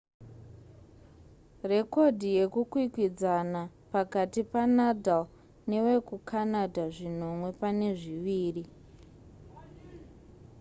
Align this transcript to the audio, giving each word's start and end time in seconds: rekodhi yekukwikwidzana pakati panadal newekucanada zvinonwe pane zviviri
rekodhi 1.71 2.27
yekukwikwidzana 2.37 3.61
pakati 3.93 4.41
panadal 4.51 5.23
newekucanada 5.69 6.83
zvinonwe 6.95 7.49
pane 7.59 7.87
zviviri 7.99 8.63